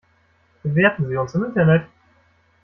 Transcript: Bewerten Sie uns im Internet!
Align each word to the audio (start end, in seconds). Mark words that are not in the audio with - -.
Bewerten 0.63 1.07
Sie 1.09 1.15
uns 1.15 1.35
im 1.35 1.43
Internet! 1.43 1.85